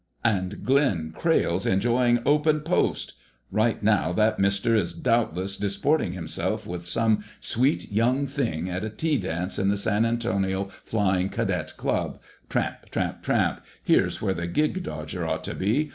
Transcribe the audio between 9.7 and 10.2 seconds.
San